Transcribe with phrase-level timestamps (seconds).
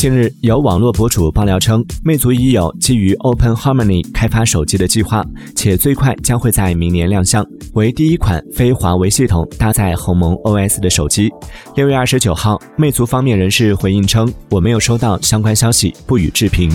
[0.00, 5.22] 近日有网络博主爆料称魅族已有基于 open harmony 开发手机的计划
[5.54, 11.30] 且最快将会在明年亮相为第一款非华为系统搭载鸿蒙 os 的手机。
[11.76, 16.70] 六月二十九号魅族方面人士回应称我没有收到相关消息不予置评。